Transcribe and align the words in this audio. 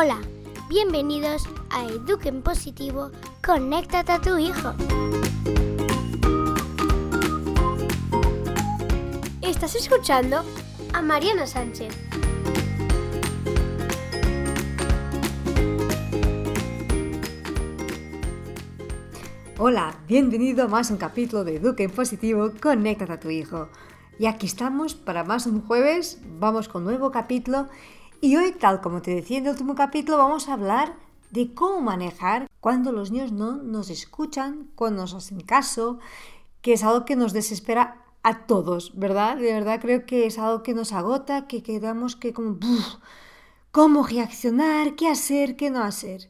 Hola, 0.00 0.20
bienvenidos 0.68 1.48
a 1.70 1.84
Eduquen 1.84 2.40
Positivo, 2.40 3.10
conéctate 3.44 4.12
a 4.12 4.20
tu 4.20 4.38
hijo. 4.38 4.72
Estás 9.42 9.74
escuchando 9.74 10.44
a 10.92 11.02
Mariana 11.02 11.48
Sánchez. 11.48 11.92
Hola, 19.58 19.98
bienvenido 20.06 20.62
a 20.62 20.68
más 20.68 20.92
un 20.92 20.98
capítulo 20.98 21.42
de 21.42 21.56
Eduquen 21.56 21.90
Positivo, 21.90 22.52
conéctate 22.62 23.14
a 23.14 23.18
tu 23.18 23.30
hijo. 23.30 23.68
Y 24.20 24.26
aquí 24.26 24.46
estamos 24.46 24.94
para 24.94 25.24
más 25.24 25.46
un 25.46 25.60
jueves, 25.60 26.20
vamos 26.38 26.68
con 26.68 26.84
nuevo 26.84 27.10
capítulo 27.10 27.66
y 28.20 28.36
hoy, 28.36 28.52
tal 28.52 28.80
como 28.80 29.02
te 29.02 29.14
decía 29.14 29.38
en 29.38 29.44
el 29.44 29.52
último 29.52 29.74
capítulo, 29.74 30.18
vamos 30.18 30.48
a 30.48 30.54
hablar 30.54 30.94
de 31.30 31.54
cómo 31.54 31.80
manejar 31.80 32.48
cuando 32.60 32.90
los 32.92 33.10
niños 33.10 33.32
no 33.32 33.56
nos 33.56 33.90
escuchan, 33.90 34.70
cuando 34.74 35.02
nos 35.02 35.14
hacen 35.14 35.40
caso, 35.40 35.98
que 36.62 36.72
es 36.72 36.82
algo 36.82 37.04
que 37.04 37.16
nos 37.16 37.32
desespera 37.32 38.02
a 38.22 38.46
todos, 38.46 38.98
¿verdad? 38.98 39.36
De 39.36 39.52
verdad 39.52 39.80
creo 39.80 40.04
que 40.04 40.26
es 40.26 40.38
algo 40.38 40.62
que 40.62 40.74
nos 40.74 40.92
agota, 40.92 41.46
que 41.46 41.62
quedamos 41.62 42.16
que 42.16 42.32
como, 42.32 42.58
¿cómo 43.70 44.06
reaccionar? 44.06 44.96
¿Qué 44.96 45.08
hacer? 45.08 45.56
¿Qué 45.56 45.70
no 45.70 45.82
hacer? 45.82 46.28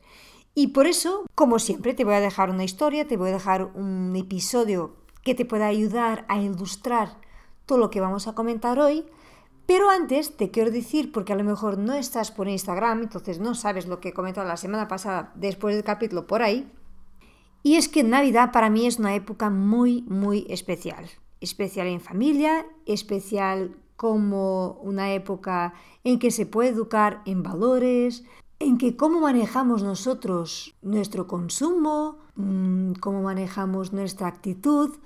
Y 0.54 0.68
por 0.68 0.86
eso, 0.86 1.24
como 1.34 1.58
siempre, 1.58 1.94
te 1.94 2.04
voy 2.04 2.14
a 2.14 2.20
dejar 2.20 2.50
una 2.50 2.64
historia, 2.64 3.06
te 3.06 3.16
voy 3.16 3.30
a 3.30 3.34
dejar 3.34 3.64
un 3.74 4.14
episodio 4.16 4.96
que 5.22 5.34
te 5.34 5.44
pueda 5.44 5.66
ayudar 5.66 6.26
a 6.28 6.38
ilustrar 6.38 7.16
todo 7.64 7.78
lo 7.78 7.90
que 7.90 8.00
vamos 8.00 8.26
a 8.26 8.34
comentar 8.34 8.78
hoy 8.78 9.04
pero 9.68 9.90
antes 9.90 10.34
te 10.34 10.50
quiero 10.50 10.70
decir, 10.70 11.12
porque 11.12 11.34
a 11.34 11.36
lo 11.36 11.44
mejor 11.44 11.76
no 11.76 11.92
estás 11.92 12.30
por 12.30 12.48
Instagram, 12.48 13.02
entonces 13.02 13.38
no 13.38 13.54
sabes 13.54 13.86
lo 13.86 14.00
que 14.00 14.08
he 14.08 14.12
comentado 14.14 14.48
la 14.48 14.56
semana 14.56 14.88
pasada 14.88 15.30
después 15.34 15.74
del 15.74 15.84
capítulo 15.84 16.26
por 16.26 16.40
ahí, 16.40 16.72
y 17.62 17.76
es 17.76 17.90
que 17.90 18.02
Navidad 18.02 18.50
para 18.50 18.70
mí 18.70 18.86
es 18.86 18.98
una 18.98 19.14
época 19.14 19.50
muy, 19.50 20.00
muy 20.08 20.46
especial. 20.48 21.10
Especial 21.42 21.86
en 21.86 22.00
familia, 22.00 22.64
especial 22.86 23.76
como 23.96 24.80
una 24.82 25.12
época 25.12 25.74
en 26.02 26.18
que 26.18 26.30
se 26.30 26.46
puede 26.46 26.70
educar 26.70 27.20
en 27.26 27.42
valores, 27.42 28.24
en 28.60 28.78
que 28.78 28.96
cómo 28.96 29.20
manejamos 29.20 29.82
nosotros 29.82 30.76
nuestro 30.80 31.26
consumo, 31.26 32.20
mm, 32.36 32.92
cómo 33.00 33.20
manejamos 33.20 33.92
nuestra 33.92 34.28
actitud, 34.28 34.96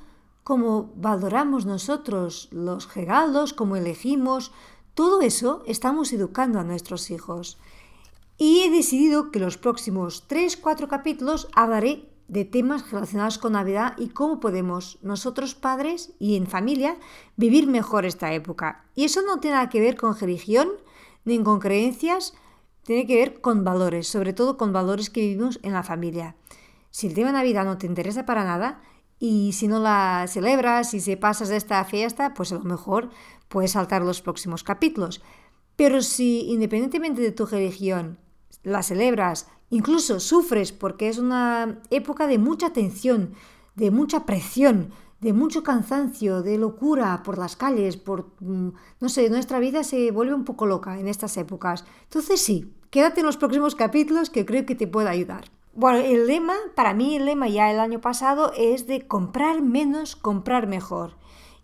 cómo 0.45 0.93
valoramos 0.97 1.67
nosotros 1.67 2.49
los 2.51 2.95
regalos, 2.95 3.53
cómo 3.53 3.77
elegimos, 3.77 4.53
todo 4.95 5.23
eso 5.23 5.63
estamos 5.67 6.13
educando 6.13 6.59
a 6.59 6.65
nuestros 6.65 7.11
hijos. 7.11 7.59
Y 8.37 8.61
he 8.61 8.71
decidido 8.71 9.31
que 9.31 9.39
los 9.39 9.57
próximos 9.57 10.29
3-4 10.29 10.89
capítulos 10.89 11.49
hablaré 11.55 12.09
de 12.29 12.45
temas 12.45 12.91
relacionados 12.91 13.39
con 13.39 13.53
Navidad 13.53 13.95
y 13.99 14.09
cómo 14.09 14.41
podemos 14.41 14.99
nosotros 15.03 15.55
padres 15.55 16.13
y 16.19 16.37
en 16.37 16.47
familia 16.47 16.97
vivir 17.37 17.67
mejor 17.67 18.07
esta 18.07 18.33
época. 18.33 18.87
Y 18.95 19.05
eso 19.05 19.23
no 19.23 19.39
tiene 19.39 19.57
nada 19.57 19.69
que 19.69 19.81
ver 19.81 19.97
con 19.97 20.19
religión 20.19 20.69
ni 21.25 21.43
con 21.43 21.61
creencias, 21.61 22.35
tiene 22.85 23.07
que 23.07 23.17
ver 23.17 23.41
con 23.41 23.65
valores, 23.65 24.09
sobre 24.09 24.33
todo 24.33 24.57
con 24.57 24.73
valores 24.73 25.11
que 25.11 25.21
vivimos 25.21 25.61
en 25.63 25.73
la 25.73 25.83
familia. 25.83 26.35
Si 26.91 27.07
el 27.07 27.15
tema 27.15 27.33
Navidad 27.33 27.65
no 27.65 27.79
te 27.79 27.87
interesa 27.87 28.27
para 28.27 28.45
nada, 28.45 28.83
y 29.25 29.53
si 29.53 29.69
no 29.69 29.79
la 29.79 30.27
celebras 30.27 30.95
y 30.95 31.01
se 31.01 31.17
pasas 31.17 31.49
de 31.49 31.57
esta 31.57 31.85
fiesta, 31.85 32.35
pues 32.35 32.51
a 32.51 32.57
lo 32.57 32.65
mejor 32.65 33.09
puedes 33.47 33.71
saltar 33.71 34.03
los 34.03 34.21
próximos 34.21 34.65
capítulos. 34.65 35.23
Pero 35.77 36.03
si 36.03 36.51
independientemente 36.51 37.23
de 37.23 37.31
tu 37.31 37.47
religión 37.47 38.19
la 38.65 38.83
celebras, 38.83 39.47
incluso 39.71 40.19
sufres 40.19 40.73
porque 40.73 41.09
es 41.09 41.19
una 41.19 41.79
época 41.91 42.27
de 42.27 42.39
mucha 42.39 42.73
tensión, 42.73 43.35
de 43.77 43.93
mucha 43.93 44.27
presión, 44.27 44.91
de 45.21 45.33
mucho 45.33 45.63
cansancio, 45.63 46.43
de 46.43 46.59
locura 46.59 47.23
por 47.23 47.39
las 47.39 47.55
calles, 47.55 47.97
por, 47.97 48.27
mm, 48.41 48.71
no 48.99 49.09
sé, 49.09 49.31
nuestra 49.31 49.61
vida 49.61 49.85
se 49.85 50.11
vuelve 50.11 50.35
un 50.35 50.45
poco 50.45 50.67
loca 50.67 50.99
en 50.99 51.07
estas 51.07 51.37
épocas. 51.37 51.85
Entonces 52.03 52.41
sí, 52.41 52.75
quédate 52.91 53.21
en 53.21 53.27
los 53.27 53.37
próximos 53.37 53.77
capítulos 53.77 54.31
que 54.31 54.45
creo 54.45 54.67
que 54.67 54.75
te 54.75 54.89
puede 54.89 55.11
ayudar. 55.11 55.45
Bueno, 55.75 56.01
el 56.01 56.27
lema, 56.27 56.55
para 56.75 56.93
mí 56.93 57.17
el 57.17 57.25
lema 57.25 57.49
ya 57.49 57.71
el 57.71 57.81
año 57.81 57.99
pasado 58.03 58.53
es 58.55 58.87
de 58.87 59.07
comprar 59.09 59.63
menos, 59.63 60.17
comprar 60.17 60.67
mejor. 60.67 61.17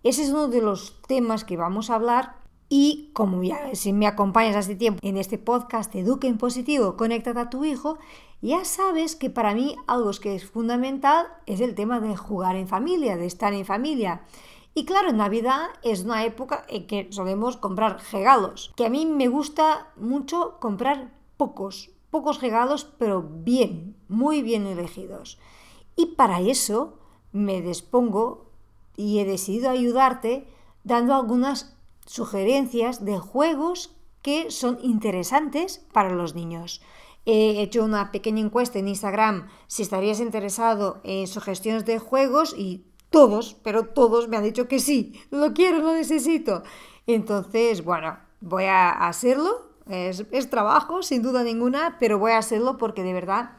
Ese 0.03 0.23
es 0.23 0.31
uno 0.31 0.49
de 0.49 0.63
los 0.63 1.03
temas 1.07 1.45
que 1.45 1.59
vamos 1.59 1.91
a 1.91 1.97
hablar 1.97 2.37
y 2.71 3.11
como 3.13 3.43
ya 3.43 3.75
si 3.75 3.93
me 3.93 4.07
acompañas 4.07 4.57
hace 4.57 4.77
tiempo 4.77 4.99
en 5.03 5.19
este 5.19 5.37
podcast 5.37 5.95
Eduque 5.95 6.27
en 6.27 6.39
Positivo, 6.39 6.97
conéctate 6.97 7.39
a 7.39 7.51
tu 7.51 7.67
hijo, 7.67 7.99
ya 8.41 8.65
sabes 8.65 9.15
que 9.15 9.29
para 9.29 9.55
mí 9.55 9.77
algo 9.87 10.11
que 10.23 10.35
es 10.35 10.47
fundamental 10.47 11.27
es 11.45 11.61
el 11.61 11.75
tema 11.75 12.01
de 12.01 12.17
jugar 12.17 12.57
en 12.57 12.67
familia, 12.67 13.19
de 13.19 13.27
estar 13.27 13.53
en 13.53 13.67
familia. 13.67 14.23
Y 14.73 14.87
claro, 14.87 15.13
Navidad 15.13 15.67
es 15.83 16.05
una 16.05 16.25
época 16.25 16.65
en 16.69 16.87
que 16.87 17.09
solemos 17.11 17.59
comprar 17.59 17.99
regalos, 18.11 18.73
que 18.75 18.87
a 18.87 18.91
mí 18.91 19.05
me 19.05 19.29
gusta 19.29 19.89
mucho 19.97 20.57
comprar 20.61 21.13
pocos, 21.37 21.91
pocos 22.11 22.41
regalos, 22.41 22.85
pero 22.99 23.23
bien, 23.23 23.97
muy 24.09 24.43
bien 24.43 24.67
elegidos. 24.67 25.39
Y 25.97 26.07
para 26.15 26.41
eso 26.41 26.99
me 27.33 27.61
dispongo 27.61 28.47
y 28.97 29.19
he 29.19 29.25
decidido 29.25 29.71
ayudarte 29.71 30.47
dando 30.85 31.15
algunas 31.15 31.77
sugerencias 32.07 33.05
de 33.05 33.19
juegos 33.19 33.95
que 34.23 34.51
son 34.51 34.79
interesantes 34.83 35.85
para 35.93 36.11
los 36.11 36.35
niños. 36.35 36.83
He 37.27 37.61
hecho 37.61 37.85
una 37.85 38.11
pequeña 38.11 38.41
encuesta 38.41 38.79
en 38.79 38.89
Instagram 38.89 39.49
si 39.67 39.83
estarías 39.83 40.21
interesado 40.21 41.01
en 41.05 41.27
sugestiones 41.27 41.85
de 41.85 41.99
juegos 41.99 42.55
y 42.57 42.87
todos, 43.11 43.55
pero 43.63 43.85
todos 43.85 44.29
me 44.29 44.37
han 44.37 44.45
dicho 44.45 44.69
que 44.69 44.81
sí, 44.81 45.21
lo 45.31 45.53
quiero, 45.53 45.79
lo 45.79 45.93
necesito. 45.93 46.63
Entonces, 47.07 47.85
bueno, 47.85 48.19
voy 48.41 48.65
a 48.65 48.91
hacerlo 48.91 49.68
es, 49.89 50.51
trabajo, 50.51 51.03
sin 51.03 51.23
duda 51.23 51.43
ninguna, 51.43 51.97
pero 51.99 52.19
voy 52.19 52.33
a 52.33 52.39
hacerlo 52.39 52.77
porque 52.77 53.03
de 53.03 53.13
verdad 53.13 53.53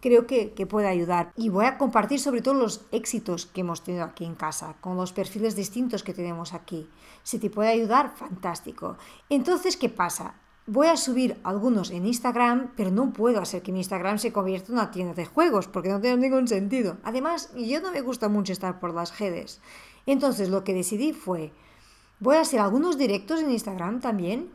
creo 0.00 0.26
que, 0.26 0.52
que, 0.52 0.66
puede 0.66 0.88
ayudar. 0.88 1.32
Y 1.36 1.48
voy 1.48 1.64
a 1.64 1.78
compartir 1.78 2.20
sobre 2.20 2.42
todo 2.42 2.54
los 2.54 2.82
éxitos 2.92 3.46
que 3.46 3.62
hemos 3.62 3.82
tenido 3.82 4.04
aquí 4.04 4.24
en 4.24 4.34
casa, 4.34 4.76
con 4.80 4.96
los 4.96 5.12
perfiles 5.12 5.56
distintos 5.56 6.02
que 6.02 6.14
tenemos 6.14 6.52
aquí. 6.52 6.88
Si 7.22 7.38
te 7.38 7.50
puede 7.50 7.70
ayudar, 7.70 8.14
fantástico. 8.16 8.96
Entonces, 9.28 9.76
¿qué 9.76 9.88
pasa? 9.88 10.34
Voy 10.68 10.88
a 10.88 10.96
subir 10.96 11.40
algunos 11.44 11.92
en 11.92 12.06
Instagram, 12.06 12.72
pero 12.76 12.90
no 12.90 13.12
puedo 13.12 13.40
hacer 13.40 13.62
que 13.62 13.70
mi 13.70 13.78
Instagram 13.78 14.18
se 14.18 14.32
convierta 14.32 14.68
en 14.68 14.78
una 14.78 14.90
tienda 14.90 15.14
de 15.14 15.24
juegos, 15.24 15.68
porque 15.68 15.88
no 15.88 16.00
tiene 16.00 16.16
ningún 16.16 16.48
sentido. 16.48 16.98
Además, 17.04 17.52
yo 17.56 17.80
no 17.80 17.92
me 17.92 18.00
gusta 18.00 18.28
mucho 18.28 18.52
estar 18.52 18.80
por 18.80 18.92
las 18.92 19.18
redes. 19.18 19.60
Entonces, 20.06 20.48
lo 20.48 20.64
que 20.64 20.74
decidí 20.74 21.12
fue, 21.12 21.52
voy 22.18 22.36
a 22.36 22.40
hacer 22.40 22.60
algunos 22.60 22.98
directos 22.98 23.40
en 23.40 23.52
Instagram 23.52 24.00
también 24.00 24.50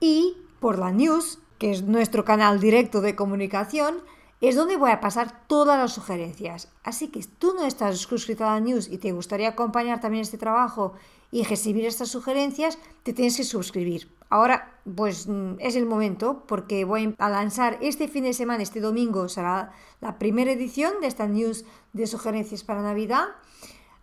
y 0.00 0.36
por 0.64 0.78
la 0.78 0.92
news, 0.92 1.40
que 1.58 1.72
es 1.72 1.82
nuestro 1.82 2.24
canal 2.24 2.58
directo 2.58 3.02
de 3.02 3.14
comunicación, 3.14 3.96
es 4.40 4.56
donde 4.56 4.78
voy 4.78 4.92
a 4.92 5.00
pasar 5.02 5.46
todas 5.46 5.78
las 5.78 5.92
sugerencias. 5.92 6.72
Así 6.82 7.08
que 7.08 7.22
si 7.22 7.28
tú 7.28 7.52
no 7.54 7.66
estás 7.66 7.98
suscrito 7.98 8.46
a 8.46 8.54
la 8.54 8.60
news 8.60 8.88
y 8.88 8.96
te 8.96 9.12
gustaría 9.12 9.50
acompañar 9.50 10.00
también 10.00 10.22
este 10.22 10.38
trabajo 10.38 10.94
y 11.30 11.44
recibir 11.44 11.84
estas 11.84 12.08
sugerencias, 12.08 12.78
te 13.02 13.12
tienes 13.12 13.36
que 13.36 13.44
suscribir. 13.44 14.10
Ahora, 14.30 14.72
pues 14.96 15.28
mm, 15.28 15.56
es 15.58 15.76
el 15.76 15.84
momento 15.84 16.44
porque 16.46 16.86
voy 16.86 17.14
a 17.18 17.28
lanzar 17.28 17.76
este 17.82 18.08
fin 18.08 18.24
de 18.24 18.32
semana, 18.32 18.62
este 18.62 18.80
domingo, 18.80 19.28
será 19.28 19.70
la 20.00 20.18
primera 20.18 20.50
edición 20.50 20.94
de 21.02 21.08
esta 21.08 21.26
news 21.26 21.66
de 21.92 22.06
sugerencias 22.06 22.64
para 22.64 22.80
Navidad. 22.80 23.26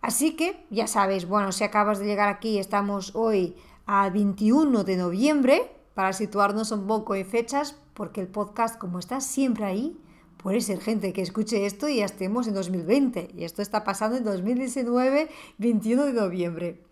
Así 0.00 0.36
que 0.36 0.64
ya 0.70 0.86
sabes, 0.86 1.26
bueno, 1.26 1.50
si 1.50 1.64
acabas 1.64 1.98
de 1.98 2.06
llegar 2.06 2.28
aquí, 2.28 2.58
estamos 2.58 3.16
hoy 3.16 3.56
a 3.84 4.08
21 4.10 4.84
de 4.84 4.96
noviembre, 4.96 5.81
para 5.94 6.12
situarnos 6.12 6.70
un 6.72 6.86
poco 6.86 7.14
en 7.14 7.26
fechas, 7.26 7.76
porque 7.94 8.20
el 8.20 8.28
podcast, 8.28 8.78
como 8.78 8.98
está 8.98 9.20
siempre 9.20 9.64
ahí, 9.64 9.98
puede 10.36 10.60
ser 10.60 10.80
gente 10.80 11.12
que 11.12 11.22
escuche 11.22 11.66
esto 11.66 11.88
y 11.88 11.96
ya 11.96 12.04
estemos 12.04 12.46
en 12.48 12.54
2020. 12.54 13.30
Y 13.34 13.44
esto 13.44 13.62
está 13.62 13.84
pasando 13.84 14.16
en 14.16 14.24
2019, 14.24 15.28
21 15.58 16.06
de 16.06 16.12
noviembre. 16.12 16.82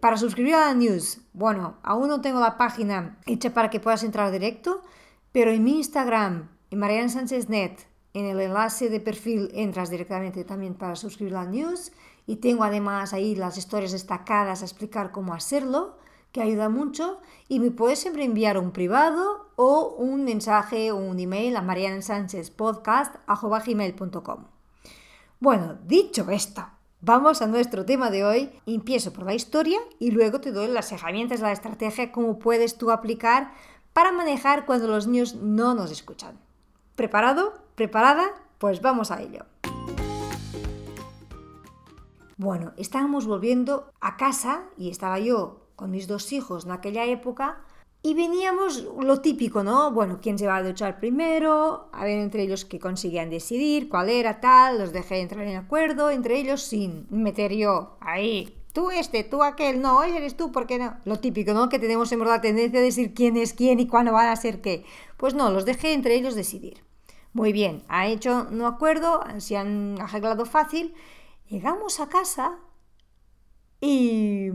Para 0.00 0.16
suscribir 0.16 0.54
a 0.54 0.66
la 0.66 0.74
news, 0.74 1.20
bueno, 1.32 1.78
aún 1.82 2.08
no 2.08 2.20
tengo 2.20 2.40
la 2.40 2.56
página 2.56 3.18
hecha 3.26 3.52
para 3.52 3.70
que 3.70 3.80
puedas 3.80 4.04
entrar 4.04 4.30
directo, 4.30 4.82
pero 5.32 5.50
en 5.50 5.64
mi 5.64 5.78
Instagram, 5.78 6.48
en 6.70 6.78
Mariana 6.78 7.08
Sánchez 7.08 7.48
Net, 7.48 7.88
en 8.14 8.26
el 8.26 8.40
enlace 8.40 8.88
de 8.90 9.00
perfil 9.00 9.50
entras 9.54 9.90
directamente 9.90 10.44
también 10.44 10.74
para 10.74 10.96
suscribir 10.96 11.34
a 11.36 11.44
la 11.44 11.50
news 11.50 11.92
y 12.26 12.36
tengo 12.36 12.64
además 12.64 13.12
ahí 13.12 13.34
las 13.34 13.58
historias 13.58 13.92
destacadas 13.92 14.62
a 14.62 14.64
explicar 14.64 15.12
cómo 15.12 15.34
hacerlo 15.34 15.96
que 16.32 16.42
ayuda 16.42 16.68
mucho 16.68 17.20
y 17.48 17.60
me 17.60 17.70
puedes 17.70 17.98
siempre 17.98 18.24
enviar 18.24 18.58
un 18.58 18.72
privado 18.72 19.48
o 19.56 19.94
un 19.98 20.24
mensaje 20.24 20.92
o 20.92 20.96
un 20.96 21.18
email 21.18 21.56
a 21.56 21.62
mariansanchezpodcast.com. 21.62 24.44
Bueno, 25.40 25.78
dicho 25.84 26.30
esto, 26.30 26.66
vamos 27.00 27.40
a 27.42 27.46
nuestro 27.46 27.84
tema 27.84 28.10
de 28.10 28.24
hoy. 28.24 28.50
Empiezo 28.66 29.12
por 29.12 29.24
la 29.24 29.34
historia 29.34 29.78
y 29.98 30.10
luego 30.10 30.40
te 30.40 30.52
doy 30.52 30.68
las 30.68 30.92
herramientas, 30.92 31.40
la 31.40 31.52
estrategia, 31.52 32.12
cómo 32.12 32.38
puedes 32.38 32.76
tú 32.76 32.90
aplicar 32.90 33.52
para 33.92 34.12
manejar 34.12 34.66
cuando 34.66 34.88
los 34.88 35.06
niños 35.06 35.36
no 35.36 35.74
nos 35.74 35.90
escuchan. 35.90 36.38
¿Preparado? 36.94 37.54
¿Preparada? 37.74 38.26
Pues 38.58 38.82
vamos 38.82 39.10
a 39.10 39.22
ello. 39.22 39.46
Bueno, 42.36 42.72
estábamos 42.76 43.26
volviendo 43.26 43.90
a 44.00 44.16
casa 44.16 44.64
y 44.76 44.90
estaba 44.90 45.18
yo 45.18 45.67
con 45.78 45.92
mis 45.92 46.08
dos 46.08 46.32
hijos 46.32 46.64
en 46.64 46.72
aquella 46.72 47.04
época 47.04 47.62
y 48.02 48.14
veníamos 48.14 48.84
lo 49.00 49.20
típico, 49.20 49.62
¿no? 49.62 49.92
Bueno, 49.92 50.18
quién 50.20 50.36
se 50.36 50.48
va 50.48 50.56
a 50.56 50.62
duchar 50.64 50.98
primero, 50.98 51.88
a 51.92 52.04
ver 52.04 52.18
entre 52.18 52.42
ellos 52.42 52.64
que 52.64 52.80
conseguían 52.80 53.30
decidir 53.30 53.88
cuál 53.88 54.08
era 54.08 54.40
tal, 54.40 54.78
los 54.78 54.92
dejé 54.92 55.20
entrar 55.20 55.46
en 55.46 55.56
acuerdo 55.56 56.10
entre 56.10 56.38
ellos 56.38 56.62
sin 56.62 57.06
meter 57.10 57.52
yo 57.54 57.96
ahí. 58.00 58.56
Tú 58.72 58.90
este, 58.90 59.22
tú 59.22 59.44
aquel, 59.44 59.80
no, 59.80 60.02
eres 60.02 60.36
tú, 60.36 60.50
¿por 60.50 60.66
qué 60.66 60.78
no? 60.78 60.96
Lo 61.04 61.20
típico, 61.20 61.54
¿no? 61.54 61.68
Que 61.68 61.78
tenemos 61.78 62.10
en 62.10 62.18
la 62.20 62.40
tendencia 62.40 62.80
a 62.80 62.82
decir 62.82 63.14
quién 63.14 63.36
es 63.36 63.52
quién 63.52 63.78
y 63.78 63.86
cuándo 63.86 64.12
van 64.12 64.28
a 64.28 64.36
ser 64.36 64.60
qué. 64.60 64.84
Pues 65.16 65.34
no, 65.34 65.50
los 65.50 65.64
dejé 65.64 65.92
entre 65.92 66.16
ellos 66.16 66.34
decidir. 66.34 66.82
Muy 67.32 67.52
bien, 67.52 67.84
ha 67.88 68.08
hecho 68.08 68.48
un 68.50 68.62
acuerdo, 68.62 69.22
se 69.38 69.56
han 69.56 70.00
arreglado 70.00 70.44
fácil 70.44 70.94
Llegamos 71.48 71.98
a 71.98 72.10
casa 72.10 72.58
y 73.80 74.50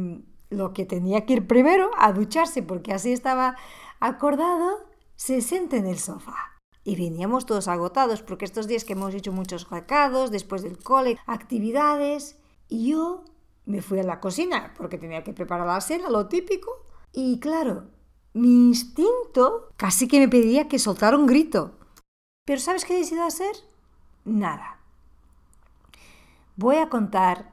lo 0.54 0.74
que 0.74 0.86
tenía 0.86 1.26
que 1.26 1.34
ir 1.34 1.48
primero 1.48 1.92
a 1.98 2.14
ducharse 2.14 2.64
porque 2.64 2.94
así 2.94 3.12
estaba 3.12 3.56
acordado, 4.00 4.86
se 5.16 5.42
siente 5.42 5.78
en 5.78 5.88
el 5.88 6.00
sofá. 6.00 6.54
Y 6.84 6.96
veníamos 6.96 7.46
todos 7.46 7.68
agotados 7.68 8.22
porque 8.22 8.46
estos 8.46 8.68
días 8.68 8.84
que 8.84 8.94
hemos 8.94 9.14
hecho 9.14 9.32
muchos 9.32 9.70
recados, 9.70 10.32
después 10.32 10.62
del 10.62 10.78
cole, 10.78 11.18
actividades, 11.26 12.38
y 12.68 12.90
yo 12.90 13.24
me 13.66 13.82
fui 13.82 14.00
a 14.00 14.04
la 14.04 14.20
cocina 14.20 14.74
porque 14.78 14.98
tenía 14.98 15.24
que 15.24 15.34
preparar 15.34 15.68
la 15.68 15.80
cena, 15.80 16.10
lo 16.10 16.28
típico. 16.28 16.72
Y 17.14 17.40
claro, 17.40 17.86
mi 18.34 18.68
instinto 18.68 19.70
casi 19.78 20.08
que 20.08 20.20
me 20.20 20.28
pedía 20.28 20.68
que 20.68 20.80
soltara 20.80 21.18
un 21.18 21.28
grito. 21.28 21.78
Pero 22.46 22.60
¿sabes 22.60 22.84
qué 22.84 22.96
he 22.96 23.00
decidido 23.00 23.26
hacer? 23.26 23.56
Nada. 24.26 24.80
Voy 26.56 26.76
a 26.78 26.90
contar 26.90 27.53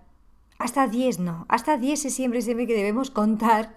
hasta 0.61 0.87
10 0.87 1.19
no, 1.21 1.47
hasta 1.49 1.79
10 1.79 2.05
es 2.05 2.15
siempre, 2.15 2.43
siempre 2.43 2.67
que 2.67 2.75
debemos 2.75 3.11
contar, 3.11 3.75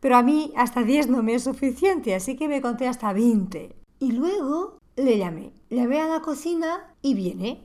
pero 0.00 0.16
a 0.16 0.22
mí 0.22 0.52
hasta 0.54 0.82
10 0.82 1.08
no 1.08 1.22
me 1.22 1.34
es 1.34 1.44
suficiente, 1.44 2.14
así 2.14 2.36
que 2.36 2.46
me 2.46 2.60
conté 2.60 2.86
hasta 2.86 3.12
20. 3.12 3.74
Y 3.98 4.12
luego 4.12 4.78
le 4.96 5.16
llamé, 5.16 5.52
llamé 5.70 6.00
a 6.00 6.06
la 6.06 6.20
cocina 6.20 6.94
y 7.00 7.14
viene, 7.14 7.64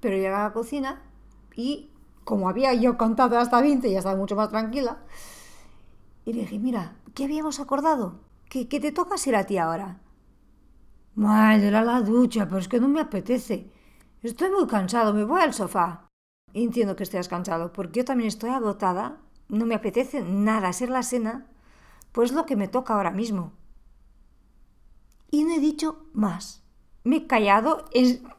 pero 0.00 0.16
llega 0.16 0.40
a 0.40 0.48
la 0.48 0.52
cocina 0.52 1.02
y 1.54 1.90
como 2.24 2.48
había 2.48 2.74
yo 2.74 2.98
contado 2.98 3.38
hasta 3.38 3.60
20, 3.60 3.88
ya 3.88 3.98
estaba 3.98 4.16
mucho 4.16 4.34
más 4.34 4.48
tranquila, 4.48 4.98
y 6.24 6.32
le 6.32 6.40
dije, 6.40 6.58
mira, 6.58 6.96
¿qué 7.14 7.24
habíamos 7.24 7.60
acordado? 7.60 8.18
¿Que, 8.48 8.64
te 8.64 8.90
toca 8.90 9.14
ir 9.24 9.36
a 9.36 9.44
ti 9.44 9.58
ahora? 9.58 10.00
Mal, 11.14 11.62
era 11.62 11.84
la 11.84 12.00
ducha, 12.02 12.46
pero 12.46 12.58
es 12.58 12.66
que 12.66 12.80
no 12.80 12.88
me 12.88 13.00
apetece. 13.00 13.70
Estoy 14.22 14.50
muy 14.50 14.66
cansado, 14.66 15.14
me 15.14 15.22
voy 15.22 15.40
al 15.40 15.54
sofá. 15.54 16.05
Entiendo 16.62 16.96
que 16.96 17.02
estés 17.02 17.28
cansado, 17.28 17.70
porque 17.70 18.00
yo 18.00 18.04
también 18.06 18.28
estoy 18.28 18.48
agotada. 18.48 19.18
No 19.50 19.66
me 19.66 19.74
apetece 19.74 20.22
nada 20.22 20.68
hacer 20.68 20.88
la 20.88 21.02
cena, 21.02 21.46
pues 22.12 22.32
lo 22.32 22.46
que 22.46 22.56
me 22.56 22.66
toca 22.66 22.94
ahora 22.94 23.10
mismo. 23.10 23.52
Y 25.30 25.44
no 25.44 25.52
he 25.52 25.60
dicho 25.60 26.06
más. 26.14 26.62
Me 27.04 27.16
he 27.16 27.26
callado, 27.26 27.84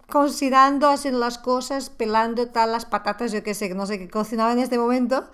considerando 0.10 0.90
hacer 0.90 1.14
las 1.14 1.38
cosas, 1.38 1.92
pelando 1.92 2.48
tal 2.48 2.72
las 2.72 2.86
patatas, 2.86 3.32
yo 3.32 3.44
qué 3.44 3.54
sé, 3.54 3.72
no 3.76 3.86
sé 3.86 4.00
qué 4.00 4.10
cocinaba 4.10 4.52
en 4.52 4.60
este 4.60 4.80
momento. 4.80 5.30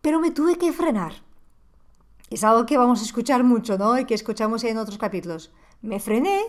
Pero 0.00 0.18
me 0.18 0.30
tuve 0.30 0.56
que 0.56 0.72
frenar. 0.72 1.12
Es 2.30 2.42
algo 2.42 2.64
que 2.64 2.78
vamos 2.78 3.02
a 3.02 3.04
escuchar 3.04 3.44
mucho, 3.44 3.76
¿no? 3.76 3.98
Y 3.98 4.06
que 4.06 4.14
escuchamos 4.14 4.64
en 4.64 4.78
otros 4.78 4.96
capítulos. 4.96 5.52
Me 5.82 6.00
frené 6.00 6.40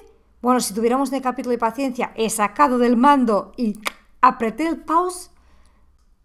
bueno, 0.42 0.60
si 0.60 0.74
tuviéramos 0.74 1.14
el 1.14 1.22
capítulo 1.22 1.52
de 1.52 1.60
paciencia, 1.60 2.14
he 2.16 2.28
sacado 2.32 2.80
del 2.80 2.98
mando 2.98 3.52
y 3.58 3.80
apreté 4.22 4.68
el 4.68 4.84
pause. 4.84 5.32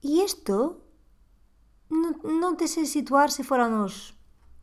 Y 0.00 0.20
esto, 0.20 0.84
no, 1.88 2.56
te 2.56 2.68
sé 2.68 2.86
situar 2.86 3.30
si 3.30 3.42
fueran 3.42 3.72
unos 3.72 4.14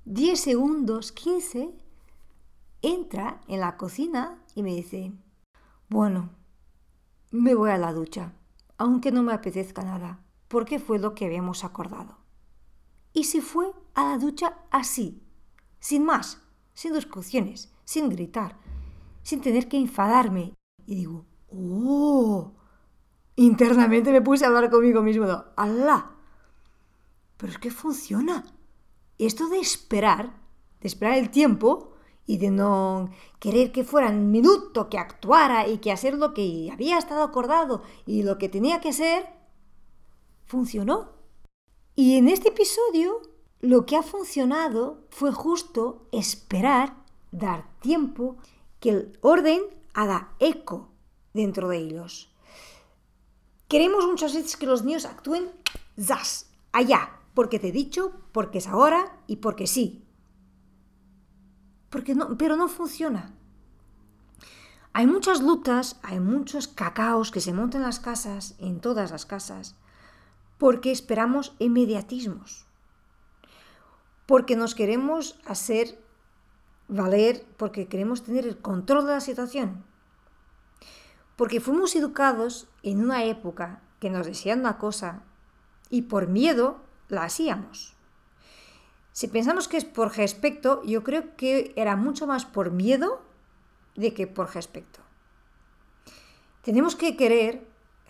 10 0.06 0.39
segundos, 0.39 1.12
15, 1.12 1.74
entra 2.81 3.41
en 3.47 3.59
la 3.59 3.75
cocina 3.77 4.41
y 4.56 4.63
me 4.63 4.74
dice, 4.75 5.12
bueno, 5.89 6.30
me 7.31 7.56
voy 7.56 7.71
a 7.71 7.77
la 7.77 7.91
ducha, 7.91 8.33
aunque 8.77 9.12
no 9.12 9.24
me 9.24 9.33
apetezca 9.33 9.83
nada, 9.83 10.24
porque 10.47 10.80
fue 10.80 11.00
lo 11.00 11.15
que 11.15 11.25
habíamos 11.25 11.63
acordado. 11.63 12.18
Y 13.12 13.25
se 13.25 13.41
fue 13.41 13.74
a 13.95 14.03
la 14.03 14.18
ducha 14.18 14.57
así, 14.71 15.21
sin 15.80 16.06
más, 16.06 16.41
sin 16.74 16.94
discusiones, 16.94 17.74
sin 17.83 18.09
gritar, 18.09 18.57
sin 19.24 19.41
tener 19.41 19.68
que 19.68 19.77
enfadarme. 19.77 20.53
Y 20.85 20.95
digo, 20.95 21.25
¡oh! 21.51 22.53
Internamente 23.35 24.12
me 24.12 24.21
puse 24.21 24.45
a 24.45 24.47
hablar 24.47 24.69
conmigo 24.69 25.01
mismo. 25.01 25.25
¡Alá! 25.56 26.12
Pero 27.38 27.51
es 27.51 27.57
que 27.57 27.71
funciona. 27.71 28.45
Esto 29.18 29.50
de 29.50 29.59
esperar, 29.59 30.33
de 30.81 30.88
esperar 30.88 31.18
el 31.18 31.30
tiempo 31.30 31.94
y 32.25 32.38
de 32.38 32.51
no 32.51 33.09
querer 33.39 33.71
que 33.71 33.83
fuera 33.83 34.09
un 34.09 34.31
minuto 34.31 34.89
que 34.89 34.97
actuara 34.97 35.68
y 35.68 35.80
que 35.80 35.91
hacer 35.91 36.13
lo 36.15 36.33
que 36.33 36.69
había 36.71 36.97
estado 36.97 37.24
acordado 37.24 37.83
y 38.06 38.24
lo 38.24 38.38
que 38.38 38.50
tenía 38.50 38.80
que 38.81 38.94
ser, 38.94 39.27
funcionó. 40.45 41.12
Y 41.95 42.18
en 42.18 42.27
este 42.30 42.50
episodio 42.50 43.21
lo 43.59 43.85
que 43.85 43.95
ha 43.95 44.03
funcionado 44.03 45.06
fue 45.09 45.31
justo 45.31 46.07
esperar, 46.12 46.95
dar 47.31 47.65
tiempo 47.80 48.38
que 48.80 48.89
el 48.89 49.18
orden 49.21 49.62
haga 49.94 50.33
eco 50.39 50.89
dentro 51.33 51.69
de 51.69 51.77
ellos. 51.77 52.32
Queremos 53.74 54.06
muchas 54.06 54.36
veces 54.36 54.56
que 54.56 54.68
los 54.68 54.84
niños 54.84 55.04
actúen 55.04 55.50
zas, 56.00 56.48
allá, 56.74 57.10
porque 57.34 57.58
te 57.58 57.70
he 57.70 57.72
dicho, 57.72 58.14
porque 58.31 58.60
es 58.60 58.68
ahora 58.68 59.18
y 59.25 59.38
porque 59.38 59.66
sí. 59.66 60.06
Porque 61.90 62.14
no, 62.14 62.38
pero 62.38 62.56
no 62.56 62.68
funciona. 62.68 63.34
Hay 64.94 65.08
muchas 65.08 65.42
lutas, 65.42 66.00
hay 66.04 66.20
muchos 66.20 66.68
cacaos 66.68 67.31
que 67.31 67.42
se 67.42 67.52
montan 67.52 67.81
en 67.81 67.88
las 67.88 68.00
casas, 68.00 68.54
en 68.60 68.80
todas 68.80 69.10
las 69.10 69.25
casas, 69.25 69.76
porque 70.59 70.92
esperamos 70.92 71.56
inmediatismos. 71.57 72.68
Porque 74.28 74.56
nos 74.56 74.76
queremos 74.76 75.40
hacer 75.47 76.00
valer 76.90 77.44
porque 77.57 77.88
queremos 77.88 78.21
tener 78.21 78.45
el 78.45 78.59
control 78.59 79.07
de 79.07 79.14
la 79.14 79.19
situación. 79.19 79.83
Porque 81.35 81.59
fuimos 81.59 81.95
educados 81.95 82.68
en 82.83 83.04
una 83.04 83.23
época 83.25 83.81
que 83.99 84.09
nos 84.09 84.25
decían 84.25 84.59
una 84.59 84.78
cosa 84.78 85.23
y 85.90 86.04
por 86.04 86.28
miedo 86.28 86.81
la 87.09 87.23
hacíamos. 87.23 87.94
Si 89.11 89.28
pensamos 89.28 89.68
que 89.68 89.78
es 89.78 89.85
por 89.85 90.18
respeto, 90.18 90.81
yo 90.83 91.04
creo 91.04 91.35
que 91.35 91.73
era 91.75 91.95
mucho 91.95 92.25
más 92.25 92.45
por 92.45 92.71
miedo 92.71 93.21
de 93.95 94.13
que 94.13 94.25
por 94.28 94.54
respeto. 94.54 95.02
Tenemos 96.63 96.95
que 96.95 97.16
querer 97.16 97.68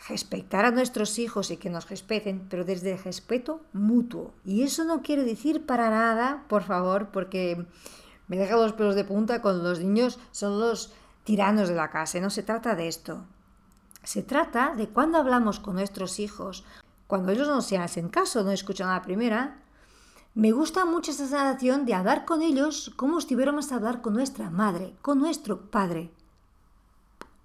respetar 0.07 0.65
a 0.65 0.71
nuestros 0.71 1.19
hijos 1.19 1.51
y 1.51 1.57
que 1.57 1.69
nos 1.69 1.89
respeten, 1.89 2.47
pero 2.49 2.65
desde 2.65 2.93
el 2.93 3.03
respeto 3.03 3.61
mutuo. 3.73 4.33
Y 4.45 4.63
eso 4.63 4.83
no 4.83 5.01
quiere 5.01 5.23
decir 5.23 5.65
para 5.65 5.89
nada, 5.89 6.45
por 6.47 6.63
favor, 6.63 7.09
porque 7.11 7.65
me 8.27 8.37
deja 8.37 8.55
los 8.55 8.73
pelos 8.73 8.95
de 8.95 9.05
punta 9.05 9.41
cuando 9.41 9.63
los 9.63 9.79
niños 9.79 10.19
son 10.31 10.59
los 10.59 10.93
tiranos 11.23 11.69
de 11.69 11.75
la 11.75 11.89
casa. 11.89 12.19
No 12.19 12.29
se 12.29 12.43
trata 12.43 12.75
de 12.75 12.87
esto. 12.87 13.25
Se 14.03 14.23
trata 14.23 14.73
de 14.75 14.89
cuando 14.89 15.17
hablamos 15.17 15.59
con 15.59 15.75
nuestros 15.75 16.19
hijos, 16.19 16.65
cuando 17.07 17.31
ellos 17.31 17.47
no 17.47 17.61
se 17.61 17.77
hacen 17.77 18.09
caso, 18.09 18.43
no 18.43 18.51
escuchan 18.51 18.89
a 18.89 18.95
la 18.95 19.01
primera. 19.01 19.61
Me 20.35 20.51
gusta 20.51 20.83
mucho 20.85 21.11
esta 21.11 21.27
sensación 21.27 21.85
de 21.85 21.93
hablar 21.93 22.25
con 22.25 22.41
ellos 22.41 22.91
como 22.95 23.19
si 23.19 23.25
estuviéramos 23.25 23.71
a 23.71 23.75
hablar 23.75 24.01
con 24.01 24.13
nuestra 24.13 24.49
madre, 24.49 24.95
con 25.01 25.19
nuestro 25.19 25.69
padre. 25.69 26.11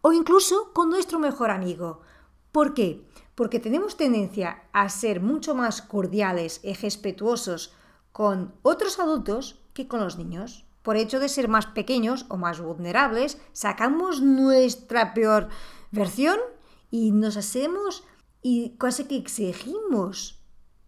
O 0.00 0.12
incluso 0.12 0.73
con 0.73 0.90
nuestro 0.90 1.18
mejor 1.18 1.50
amigo. 1.50 2.00
¿Por 2.50 2.75
qué? 2.75 3.06
Porque 3.35 3.61
tenemos 3.61 3.97
tendencia 3.97 4.62
a 4.73 4.88
ser 4.88 5.20
mucho 5.20 5.54
más 5.54 5.82
cordiales 5.82 6.61
y 6.64 6.73
respetuosos 6.73 7.75
con 8.11 8.52
otros 8.62 8.99
adultos 8.99 9.61
que 9.75 9.87
con 9.87 10.00
los 10.00 10.16
niños 10.16 10.64
por 10.82 10.97
hecho 10.97 11.20
de 11.20 11.28
ser 11.28 11.49
más 11.49 11.66
pequeños 11.66 12.26
o 12.28 12.37
más 12.37 12.61
vulnerables, 12.61 13.38
sacamos 13.52 14.20
nuestra 14.20 15.14
peor 15.14 15.49
versión 15.90 16.38
y 16.90 17.12
nos 17.12 17.37
hacemos 17.37 18.04
y 18.42 18.76
casi 18.78 19.04
que 19.04 19.16
exigimos 19.16 20.40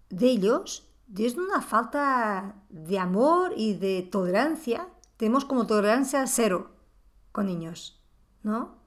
de 0.09 0.27
ellos 0.27 0.89
desde 1.07 1.41
una 1.41 1.61
falta 1.61 2.55
de 2.69 2.99
amor 2.99 3.53
y 3.57 3.75
de 3.75 4.03
tolerancia. 4.03 4.89
Tenemos 5.17 5.45
como 5.45 5.67
tolerancia 5.67 6.27
cero 6.27 6.71
con 7.33 7.47
niños, 7.47 8.01
¿no? 8.43 8.81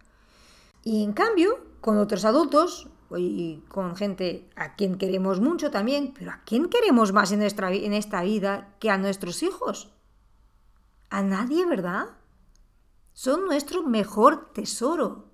Y 0.84 1.04
en 1.04 1.14
cambio, 1.14 1.60
con 1.82 1.98
otros 1.98 2.26
adultos 2.26 2.90
y 3.16 3.64
con 3.68 3.96
gente 3.96 4.50
a 4.56 4.76
quien 4.76 4.98
queremos 4.98 5.40
mucho 5.40 5.70
también, 5.70 6.14
pero 6.18 6.32
¿a 6.32 6.42
quién 6.46 6.70
queremos 6.70 7.14
más 7.14 7.32
en, 7.32 7.40
nuestra, 7.40 7.72
en 7.72 7.94
esta 7.94 8.24
vida 8.24 8.76
que 8.80 8.90
a 8.90 8.98
nuestros 8.98 9.44
hijos? 9.44 9.93
A 11.14 11.22
nadie, 11.22 11.64
¿verdad? 11.68 12.08
Son 13.14 13.46
nuestro 13.46 13.84
mejor 13.84 14.52
tesoro. 14.52 15.30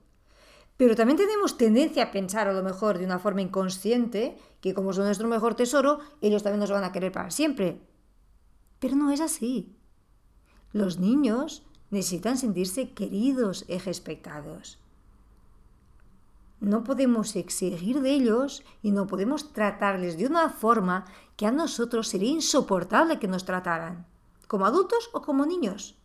Pero 0.75 0.93
también 0.93 1.15
tenemos 1.15 1.57
tendencia 1.57 2.03
a 2.03 2.11
pensar 2.11 2.49
a 2.49 2.53
lo 2.53 2.63
mejor 2.63 2.97
de 2.97 3.05
una 3.05 3.17
forma 3.17 3.41
inconsciente 3.41 4.37
que 4.59 4.73
como 4.73 4.91
son 4.91 5.05
nuestro 5.05 5.29
mejor 5.29 5.55
tesoro, 5.55 5.99
ellos 6.19 6.43
también 6.43 6.59
nos 6.59 6.71
van 6.71 6.83
a 6.83 6.91
querer 6.91 7.13
para 7.13 7.31
siempre. 7.31 7.79
Pero 8.79 8.97
no 8.97 9.09
es 9.11 9.21
así. 9.21 9.73
Los 10.73 10.99
niños 10.99 11.65
necesitan 11.91 12.37
sentirse 12.37 12.91
queridos 12.91 13.63
y 13.69 13.77
respetados. 13.77 14.79
No 16.59 16.83
podemos 16.83 17.37
exigir 17.37 18.01
de 18.01 18.11
ellos 18.11 18.65
y 18.81 18.91
no 18.91 19.07
podemos 19.07 19.53
tratarles 19.53 20.17
de 20.17 20.27
una 20.27 20.49
forma 20.49 21.05
que 21.37 21.45
a 21.45 21.51
nosotros 21.51 22.09
sería 22.09 22.31
insoportable 22.31 23.17
que 23.17 23.29
nos 23.29 23.45
trataran, 23.45 24.08
como 24.49 24.65
adultos 24.65 25.09
o 25.13 25.21
como 25.21 25.45
niños. 25.45 25.95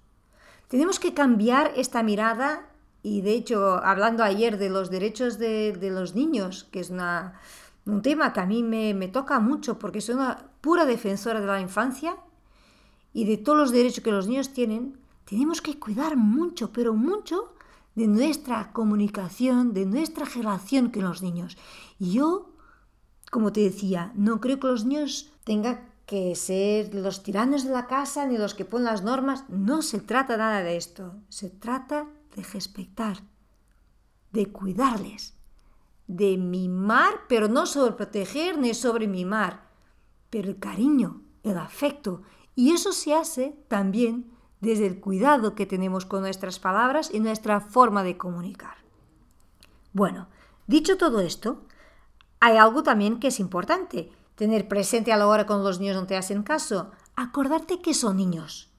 Tenemos 0.68 1.00
que 1.00 1.14
cambiar 1.14 1.72
esta 1.76 2.02
mirada 2.02 2.68
y 3.02 3.22
de 3.22 3.32
hecho, 3.32 3.82
hablando 3.82 4.22
ayer 4.22 4.58
de 4.58 4.68
los 4.68 4.90
derechos 4.90 5.38
de, 5.38 5.76
los 5.90 6.14
niños, 6.14 6.68
que 6.70 6.80
es 6.80 6.90
un 6.90 8.02
tema 8.02 8.32
que 8.32 8.40
a 8.40 8.46
mí 8.46 8.62
me, 8.62 8.92
me 8.94 9.08
toca 9.08 9.40
mucho 9.40 9.78
porque 9.78 10.00
soy 10.00 10.16
una 10.16 10.50
pura 10.60 10.84
defensora 10.84 11.40
de 11.40 11.46
la 11.46 11.60
infancia 11.60 12.16
y 13.14 13.24
de 13.24 13.38
todos 13.38 13.58
los 13.58 13.72
derechos 13.72 14.04
que 14.04 14.12
los 14.12 14.28
niños 14.28 14.52
tienen, 14.52 14.98
tenemos 15.24 15.62
que 15.62 15.78
cuidar 15.78 16.16
mucho, 16.16 16.70
pero 16.70 16.94
mucho 16.94 17.54
de 17.94 18.06
nuestra 18.06 18.72
comunicación, 18.72 19.72
de 19.72 19.86
nuestra 19.86 20.26
relación 20.26 20.90
con 20.90 21.04
los 21.04 21.22
niños. 21.22 21.56
Y 21.98 22.12
yo, 22.12 22.50
como 23.30 23.52
te 23.52 23.60
decía, 23.60 24.12
no 24.16 24.40
creo 24.40 24.60
que 24.60 24.66
los 24.66 24.84
niños 24.84 25.32
tengan 25.44 25.93
que 26.06 26.34
ser 26.34 26.94
los 26.94 27.22
tiranos 27.22 27.64
de 27.64 27.70
la 27.70 27.86
casa 27.86 28.26
ni 28.26 28.36
los 28.36 28.54
que 28.54 28.64
ponen 28.64 28.86
las 28.86 29.02
normas. 29.02 29.44
No 29.48 29.82
se 29.82 30.00
trata 30.00 30.36
nada 30.36 30.62
de 30.62 30.76
esto. 30.76 31.14
Se 31.28 31.50
trata 31.50 32.06
de 32.36 32.42
respetar, 32.42 33.18
de 34.32 34.50
cuidarles, 34.50 35.34
de 36.06 36.36
mimar, 36.36 37.12
pero 37.28 37.48
no 37.48 37.66
sobreproteger 37.66 38.58
ni 38.58 38.74
sobre 38.74 39.08
mimar, 39.08 39.68
pero 40.30 40.48
el 40.50 40.58
cariño, 40.58 41.22
el 41.42 41.56
afecto. 41.56 42.22
Y 42.54 42.72
eso 42.72 42.92
se 42.92 43.14
hace 43.14 43.56
también 43.68 44.30
desde 44.60 44.86
el 44.86 45.00
cuidado 45.00 45.54
que 45.54 45.66
tenemos 45.66 46.06
con 46.06 46.22
nuestras 46.22 46.58
palabras 46.58 47.10
y 47.12 47.20
nuestra 47.20 47.60
forma 47.60 48.02
de 48.02 48.16
comunicar. 48.16 48.76
Bueno, 49.92 50.28
dicho 50.66 50.96
todo 50.96 51.20
esto, 51.20 51.64
hay 52.40 52.56
algo 52.56 52.82
también 52.82 53.20
que 53.20 53.28
es 53.28 53.40
importante, 53.40 54.10
tener 54.34 54.68
presente 54.68 55.12
a 55.12 55.16
la 55.16 55.26
hora 55.26 55.46
cuando 55.46 55.68
los 55.68 55.80
niños 55.80 55.96
no 55.96 56.06
te 56.06 56.16
hacen 56.16 56.42
caso, 56.42 56.90
acordarte 57.16 57.80
que 57.80 57.94
son 57.94 58.16
niños. 58.16 58.70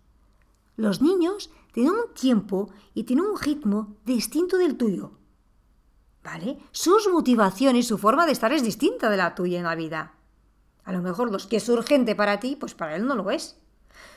Los 0.76 1.02
niños 1.02 1.50
tienen 1.72 1.94
un 1.94 2.14
tiempo 2.14 2.70
y 2.94 3.04
tienen 3.04 3.26
un 3.26 3.40
ritmo 3.40 3.96
distinto 4.06 4.58
del 4.58 4.78
tuyo. 4.78 5.12
¿Vale? 6.24 6.58
Sus 6.72 7.08
motivaciones, 7.12 7.88
su 7.88 7.98
forma 7.98 8.26
de 8.26 8.32
estar 8.32 8.52
es 8.52 8.64
distinta 8.64 9.10
de 9.10 9.18
la 9.18 9.36
tuya 9.36 9.60
en 9.60 9.66
la 9.66 9.76
vida. 9.76 10.16
A 10.84 10.92
lo 10.92 11.02
mejor 11.02 11.32
los 11.32 11.48
que 11.48 11.58
es 11.58 11.70
urgente 11.70 12.16
para 12.16 12.40
ti, 12.40 12.56
pues 12.56 12.74
para 12.74 12.96
él 12.96 13.06
no 13.06 13.16
lo 13.16 13.30
es. 13.32 13.58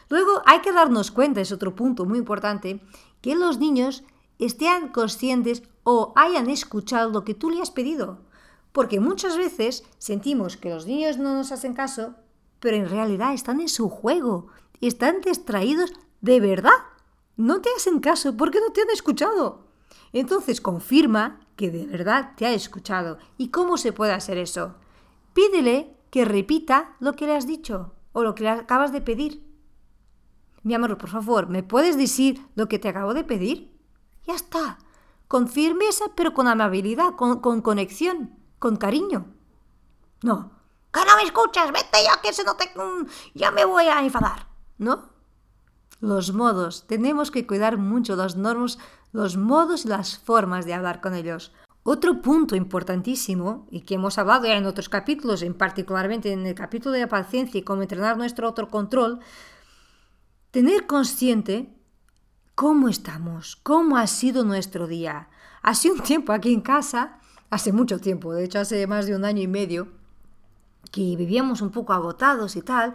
Luego 0.09 0.43
hay 0.47 0.61
que 0.61 0.73
darnos 0.73 1.11
cuenta, 1.11 1.41
es 1.41 1.53
otro 1.53 1.75
punto 1.75 2.07
muy 2.07 2.19
importante, 2.19 2.81
que 3.21 3.35
los 3.35 3.59
niños 3.59 4.05
estén 4.39 4.89
conscientes 4.89 5.63
o 5.85 6.13
hayan 6.17 6.49
escuchado 6.49 7.11
lo 7.11 7.25
que 7.25 7.35
tú 7.35 7.51
le 7.51 7.61
has 7.61 7.71
pedido. 7.71 8.21
Porque 8.79 9.01
muchas 9.01 9.37
veces 9.37 9.83
sentimos 9.99 10.57
que 10.57 10.71
los 10.71 10.87
niños 10.87 11.19
no 11.19 11.35
nos 11.35 11.51
hacen 11.51 11.75
caso, 11.75 12.15
pero 12.61 12.77
en 12.77 12.89
realidad 12.89 13.35
están 13.35 13.61
en 13.61 13.69
su 13.69 13.89
juego 13.89 14.47
y 14.79 14.87
están 14.87 15.21
distraídos 15.21 15.93
de 16.21 16.39
verdad. 16.39 16.79
No 17.37 17.61
te 17.61 17.71
hacen 17.77 17.99
caso 17.99 18.37
porque 18.37 18.61
no 18.61 18.71
te 18.71 18.83
han 18.83 18.91
escuchado. 18.91 19.67
Entonces 20.13 20.61
confirma 20.61 21.41
que 21.57 21.73
de 21.73 21.89
verdad 21.89 22.35
te 22.37 22.47
ha 22.47 22.53
escuchado. 22.53 23.19
¿Y 23.37 23.49
cómo 23.49 23.79
se 23.79 23.93
puede 23.93 24.13
hacer 24.13 24.39
eso? 24.39 24.77
Pídele 25.35 25.97
que 26.11 26.25
repita 26.25 26.95
lo 27.01 27.15
que 27.15 27.27
le 27.27 27.35
has 27.35 27.49
dicho 27.49 27.97
o 28.13 28.23
lo 28.23 28.37
que 28.37 28.45
le 28.45 28.51
acabas 28.51 28.93
de 28.93 29.01
pedir. 29.01 29.43
Mi 30.63 30.75
amor, 30.75 30.97
por 30.99 31.11
favor, 31.11 31.49
¿me 31.49 31.65
puedes 31.65 31.99
decir 31.99 32.47
lo 32.55 32.69
que 32.69 32.79
te 32.79 32.89
acabo 32.89 33.13
de 33.13 33.25
pedir? 33.25 33.77
Ya 34.25 34.37
está. 34.37 34.79
Con 35.27 35.49
firmeza, 35.49 36.05
pero 36.15 36.33
con 36.33 36.47
amabilidad, 36.47 37.17
con, 37.17 37.41
conexión, 37.61 38.38
con 38.59 38.77
cariño. 38.77 39.27
No. 40.23 40.53
Que 40.93 41.01
no 41.05 41.17
me 41.17 41.23
escuchas, 41.23 41.71
vete 41.73 42.03
ya 42.05 42.21
que 42.21 42.33
se 42.33 42.45
no 42.45 42.57
te... 42.57 42.67
Mm, 42.75 43.07
ya 43.35 43.51
me 43.51 43.65
voy 43.65 43.85
a 43.85 44.01
enfadar. 44.01 44.47
¿No? 44.79 45.11
Los 46.01 46.33
modos. 46.33 46.87
Tenemos 46.87 47.31
que 47.31 47.47
cuidar 47.47 47.77
mucho 47.77 48.17
los 48.17 48.37
normas, 48.37 48.79
los 49.13 49.37
modos 49.37 49.85
y 49.85 49.89
las 49.89 50.19
formas 50.19 50.65
de 50.65 50.75
hablar 50.75 51.01
con 51.01 51.15
ellos. 51.15 51.53
Otro 51.83 52.21
punto 52.21 52.55
importantísimo, 52.55 53.67
y 53.71 53.81
que 53.81 53.95
hemos 53.95 54.19
hablado 54.19 54.45
ya 54.45 54.57
en 54.57 54.67
otros 54.67 54.89
capítulos, 54.89 55.43
en 55.43 55.55
particularmente 55.55 56.33
en 56.33 56.47
el 56.47 56.55
capítulo 56.55 56.93
de 56.93 57.01
la 57.01 57.09
paciencia 57.09 57.59
y 57.59 57.63
cómo 57.63 57.83
entrenar 57.83 58.17
nuestro 58.19 58.49
autocontrol, 58.49 59.21
tener 60.51 60.87
consciente 60.87 61.75
cómo 62.55 62.89
estamos, 62.89 63.57
cómo 63.57 63.97
ha 63.97 64.07
sido 64.07 64.45
nuestro 64.45 64.87
día. 64.87 65.31
Hace 65.63 65.91
un 65.91 66.01
tiempo 66.01 66.33
aquí 66.33 66.53
en 66.53 66.61
casa, 66.61 67.21
hace 67.51 67.73
mucho 67.73 67.99
tiempo, 67.99 68.33
de 68.35 68.45
hecho 68.45 68.61
hace 68.61 68.87
más 68.87 69.07
de 69.07 69.17
un 69.17 69.25
año 69.25 69.43
y 69.43 69.49
medio, 69.49 69.89
que 70.91 71.17
vivíamos 71.17 71.61
un 71.61 71.71
poco 71.71 71.93
agotados 71.93 72.57
y 72.57 72.63
tal, 72.63 72.95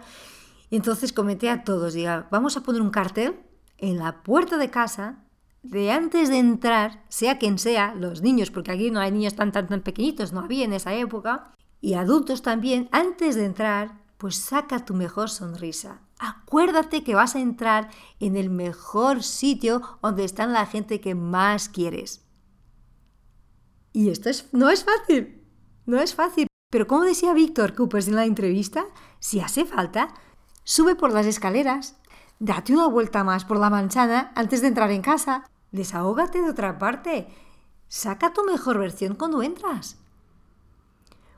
y 0.70 0.76
entonces 0.76 1.12
comenté 1.12 1.50
a 1.50 1.64
todos, 1.64 1.94
diga, 1.94 2.28
vamos 2.30 2.56
a 2.56 2.62
poner 2.62 2.82
un 2.82 2.90
cartel 2.90 3.36
en 3.78 3.98
la 3.98 4.22
puerta 4.22 4.56
de 4.56 4.70
casa 4.70 5.18
de 5.62 5.90
antes 5.90 6.28
de 6.28 6.38
entrar, 6.38 7.04
sea 7.08 7.38
quien 7.38 7.58
sea, 7.58 7.94
los 7.94 8.20
niños, 8.20 8.50
porque 8.50 8.72
aquí 8.72 8.90
no 8.90 9.00
hay 9.00 9.10
niños 9.10 9.34
tan 9.34 9.50
tan 9.50 9.66
tan 9.66 9.80
pequeñitos, 9.80 10.32
no 10.32 10.40
había 10.40 10.64
en 10.64 10.72
esa 10.72 10.94
época, 10.94 11.52
y 11.80 11.94
adultos 11.94 12.42
también, 12.42 12.88
antes 12.92 13.34
de 13.34 13.44
entrar, 13.44 14.00
pues 14.18 14.36
saca 14.36 14.84
tu 14.84 14.94
mejor 14.94 15.28
sonrisa. 15.28 16.00
Acuérdate 16.18 17.04
que 17.04 17.14
vas 17.14 17.34
a 17.34 17.40
entrar 17.40 17.90
en 18.20 18.36
el 18.36 18.48
mejor 18.48 19.22
sitio 19.22 19.82
donde 20.02 20.24
está 20.24 20.46
la 20.46 20.66
gente 20.66 21.00
que 21.00 21.14
más 21.14 21.68
quieres. 21.68 22.24
Y 23.94 24.10
esto 24.10 24.28
es, 24.28 24.48
no 24.52 24.70
es 24.70 24.84
fácil, 24.84 25.40
no 25.86 26.00
es 26.00 26.14
fácil. 26.14 26.48
Pero 26.68 26.88
como 26.88 27.02
decía 27.02 27.32
Víctor 27.32 27.76
Coopers 27.76 28.08
en 28.08 28.16
la 28.16 28.24
entrevista, 28.24 28.86
si 29.20 29.38
hace 29.38 29.64
falta, 29.64 30.12
sube 30.64 30.96
por 30.96 31.12
las 31.12 31.26
escaleras, 31.26 31.96
date 32.40 32.72
una 32.74 32.88
vuelta 32.88 33.22
más 33.22 33.44
por 33.44 33.56
la 33.56 33.70
manzana 33.70 34.32
antes 34.34 34.62
de 34.62 34.66
entrar 34.66 34.90
en 34.90 35.00
casa, 35.00 35.48
desahógate 35.70 36.42
de 36.42 36.50
otra 36.50 36.76
parte, 36.76 37.28
saca 37.86 38.32
tu 38.32 38.44
mejor 38.44 38.78
versión 38.80 39.14
cuando 39.14 39.44
entras. 39.44 39.96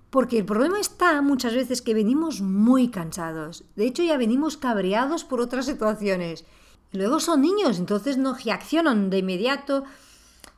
Porque 0.09 0.39
el 0.39 0.47
problema 0.47 0.81
está 0.81 1.21
muchas 1.21 1.55
veces 1.55 1.83
que 1.83 1.93
venimos 1.93 2.41
muy 2.41 2.89
cansados. 2.89 3.65
De 3.75 3.85
hecho, 3.85 4.03
ya 4.03 4.17
venimos 4.17 4.57
cabreados 4.57 5.25
por 5.25 5.43
otras 5.43 5.67
situaciones. 5.67 6.47
Y 6.91 6.97
luego 6.97 7.21
son 7.21 7.43
niños, 7.43 7.79
entonces 7.79 8.17
no 8.17 8.33
reaccionan 8.33 9.11
de 9.11 9.19
inmediato, 9.19 9.85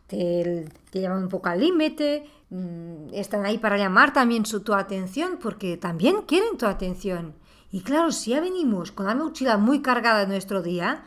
te, 0.09 0.67
llaman 0.93 1.23
un 1.23 1.29
poco 1.29 1.49
al 1.49 1.61
límite, 1.61 2.29
mm, 2.51 3.15
están 3.15 3.47
ahí 3.47 3.59
para 3.59 3.79
llamar 3.79 4.13
también 4.13 4.45
su, 4.45 4.61
tu 4.61 4.75
atención, 4.75 5.39
porque 5.41 5.77
también 5.77 6.23
quieren 6.23 6.59
tu 6.59 6.67
atención. 6.67 7.35
Y 7.71 7.83
claro, 7.83 8.11
si 8.11 8.31
ya 8.31 8.41
venimos 8.41 8.91
con 8.91 9.07
la 9.07 9.15
mochila 9.15 9.57
muy 9.59 9.83
cargada 9.83 10.21
de 10.21 10.27
nuestro 10.27 10.63
día, 10.63 11.05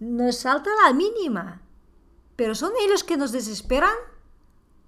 nos 0.00 0.38
salta 0.38 0.70
la 0.84 0.92
mínima. 0.92 1.62
Pero 2.34 2.54
¿son 2.54 2.72
ellos 2.84 3.04
que 3.04 3.16
nos 3.16 3.30
desesperan? 3.30 3.94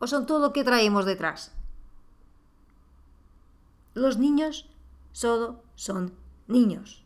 ¿O 0.01 0.07
son 0.09 0.27
todo 0.27 0.41
lo 0.41 0.53
que 0.53 0.65
traemos 0.65 1.05
detrás? 1.05 1.53
los 3.95 4.19
niños 4.19 4.69
solo 5.13 5.63
son 5.77 6.13
niños. 6.49 7.05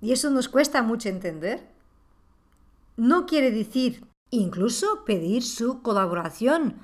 Y 0.00 0.12
eso 0.12 0.30
nos 0.30 0.48
cuesta 0.48 0.82
mucho 0.82 1.08
entender. 1.08 1.68
No 2.96 3.26
quiere 3.26 3.50
decir 3.50 4.04
incluso 4.30 5.04
pedir 5.04 5.42
su 5.42 5.82
colaboración 5.82 6.76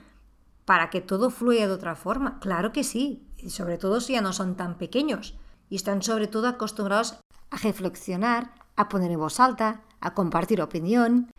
para 0.65 0.91
que 0.91 1.01
todo 1.01 1.31
fluya 1.31 1.67
de 1.67 1.75
otra 1.75 1.97
forma. 1.97 2.39
Claro 2.41 2.73
que 2.73 2.85
sí, 2.85 3.23
y 3.39 3.51
sobre 3.51 3.79
todo 3.79 4.01
si 4.01 4.15
ya 4.15 4.21
no 4.21 4.33
son 4.33 4.57
tan 4.57 4.79
pequeños 4.79 5.37
y 5.69 5.77
están 5.77 6.03
sobre 6.03 6.29
todo 6.29 6.49
acostumbrados 6.49 7.19
a 7.51 7.57
reflexionar, 7.57 8.55
a 8.77 8.89
poner 8.89 9.11
en 9.11 9.19
voz 9.19 9.41
alta, 9.41 9.83
a 10.01 10.15
compartir 10.15 10.61
opinión. 10.61 11.31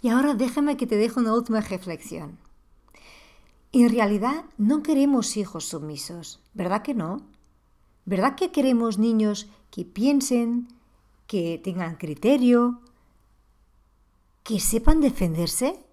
Y 0.00 0.08
ahora 0.08 0.34
déjame 0.34 0.76
que 0.76 0.86
te 0.86 0.96
deje 0.96 1.20
una 1.20 1.34
última 1.34 1.60
reflexión. 1.60 2.38
En 3.72 3.88
realidad 3.88 4.44
no 4.58 4.82
queremos 4.82 5.36
hijos 5.36 5.66
sumisos, 5.66 6.40
¿verdad 6.52 6.82
que 6.82 6.94
no? 6.94 7.22
¿Verdad 8.04 8.34
que 8.34 8.50
queremos 8.50 8.98
niños 8.98 9.48
que 9.70 9.84
piensen, 9.84 10.68
que 11.26 11.58
tengan 11.62 11.96
criterio, 11.96 12.81
que 14.42 14.60
sepan 14.60 15.00
defenderse? 15.00 15.84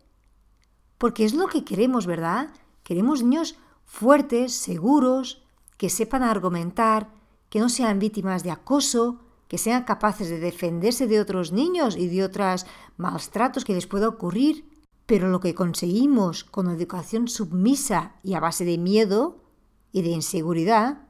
Porque 0.97 1.23
es 1.25 1.33
lo 1.33 1.47
que 1.47 1.63
queremos, 1.63 2.05
¿verdad? 2.05 2.51
Queremos 2.83 3.23
niños 3.23 3.55
fuertes, 3.85 4.53
seguros, 4.53 5.43
que 5.77 5.89
sepan 5.89 6.23
argumentar, 6.23 7.09
que 7.49 7.59
no 7.59 7.69
sean 7.69 7.99
víctimas 7.99 8.43
de 8.43 8.51
acoso, 8.51 9.21
que 9.47 9.57
sean 9.57 9.83
capaces 9.83 10.29
de 10.29 10.39
defenderse 10.39 11.07
de 11.07 11.19
otros 11.19 11.51
niños 11.51 11.95
y 11.97 12.07
de 12.07 12.23
otros 12.23 12.65
maltratos 12.97 13.65
que 13.65 13.73
les 13.73 13.87
pueda 13.87 14.07
ocurrir. 14.07 14.69
Pero 15.05 15.27
lo 15.29 15.39
que 15.39 15.55
conseguimos 15.55 16.43
con 16.43 16.69
educación 16.69 17.27
submisa 17.27 18.13
y 18.23 18.35
a 18.35 18.39
base 18.39 18.63
de 18.63 18.77
miedo 18.77 19.43
y 19.91 20.03
de 20.03 20.09
inseguridad, 20.09 21.07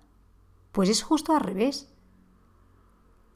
pues 0.71 0.87
es 0.87 1.03
justo 1.03 1.33
al 1.33 1.41
revés. 1.41 1.89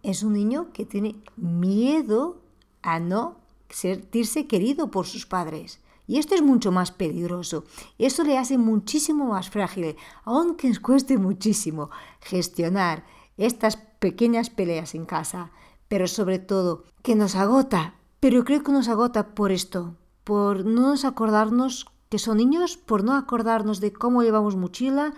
Es 0.04 0.24
un 0.24 0.34
niño 0.34 0.72
que 0.72 0.86
tiene 0.86 1.22
miedo 1.36 2.42
a 2.82 3.00
no 3.00 3.43
sentirse 3.70 4.48
querido 4.48 4.92
por 4.92 5.06
sus 5.06 5.26
padres. 5.26 5.80
Y 6.06 6.18
esto 6.18 6.36
es 6.36 6.42
mucho 6.42 6.72
más 6.72 6.92
peligroso. 6.92 7.64
Esto 7.98 8.24
le 8.24 8.38
hace 8.38 8.58
muchísimo 8.58 9.26
más 9.26 9.50
frágil, 9.50 9.96
aunque 10.26 10.68
nos 10.68 10.80
cueste 10.80 11.18
muchísimo 11.18 11.90
gestionar 12.20 13.06
estas 13.38 13.78
pequeñas 14.00 14.50
peleas 14.50 14.96
en 14.96 15.06
casa, 15.06 15.52
pero 15.88 16.08
sobre 16.08 16.40
todo 16.40 16.84
que 17.02 17.16
nos 17.16 17.36
agota. 17.36 17.96
Pero 18.20 18.44
creo 18.44 18.64
que 18.64 18.72
nos 18.72 18.88
agota 18.88 19.34
por 19.36 19.52
esto, 19.52 19.96
por 20.24 20.66
no 20.66 20.90
nos 20.90 21.06
acordarnos 21.06 21.88
que 22.10 22.20
son 22.20 22.38
niños, 22.38 22.78
por 22.78 23.04
no 23.04 23.16
acordarnos 23.16 23.80
de 23.80 23.92
cómo 23.92 24.24
llevamos 24.24 24.56
mochila, 24.56 25.14